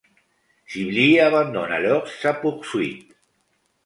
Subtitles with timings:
[0.65, 3.15] Sibley abandonne alors sa poursuite.